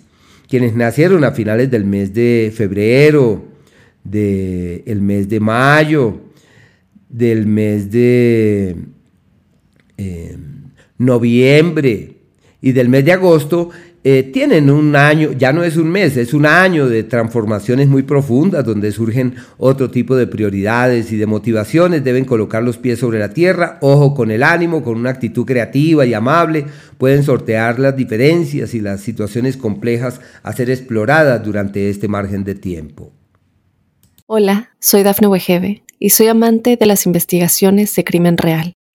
Quienes 0.49 0.75
nacieron 0.75 1.25
a 1.25 1.33
finales 1.33 1.71
del 1.71 1.85
mes 1.85 2.15
de 2.15 2.53
febrero, 2.55 3.45
del 4.05 5.01
mes 5.01 5.29
de 5.29 5.41
mayo, 5.41 6.21
del 7.09 7.47
mes 7.47 7.91
de 7.91 8.77
eh, 9.97 10.37
noviembre 11.05 12.17
y 12.61 12.73
del 12.73 12.89
mes 12.89 13.05
de 13.05 13.13
agosto 13.13 13.71
eh, 14.05 14.25
tienen 14.33 14.69
un 14.69 14.97
año, 14.97 15.31
ya 15.31 15.53
no 15.53 15.63
es 15.63 15.77
un 15.77 15.89
mes, 15.89 16.17
es 16.17 16.35
un 16.35 16.45
año 16.45 16.89
de 16.89 17.05
transformaciones 17.05 17.87
muy 17.87 18.03
profundas 18.03 18.65
donde 18.65 18.91
surgen 18.91 19.37
otro 19.59 19.93
tipo 19.93 20.17
de 20.17 20.27
prioridades 20.27 21.13
y 21.13 21.17
de 21.17 21.27
motivaciones. 21.27 22.03
Deben 22.03 22.25
colocar 22.25 22.65
los 22.65 22.79
pies 22.79 22.99
sobre 22.99 23.21
la 23.21 23.33
tierra, 23.33 23.79
ojo 23.81 24.13
con 24.15 24.33
el 24.33 24.43
ánimo, 24.43 24.83
con 24.83 24.97
una 24.97 25.11
actitud 25.11 25.45
creativa 25.45 26.05
y 26.05 26.15
amable. 26.15 26.67
Pueden 26.99 27.23
sortear 27.23 27.79
las 27.79 27.97
diferencias 27.97 28.75
y 28.75 28.81
las 28.81 29.03
situaciones 29.03 29.57
complejas 29.57 30.21
a 30.43 30.53
ser 30.53 30.69
exploradas 30.69 31.45
durante 31.45 31.89
este 31.89 32.09
margen 32.09 32.43
de 32.43 32.57
tiempo. 32.57 33.13
Hola, 34.27 34.71
soy 34.81 35.05
Dafne 35.05 35.29
Wegebe 35.29 35.85
y 36.01 36.11
soy 36.11 36.27
amante 36.27 36.77
de 36.77 36.87
las 36.87 37.07
investigaciones 37.07 37.95
de 37.95 38.03
crimen 38.03 38.37
real. 38.37 38.75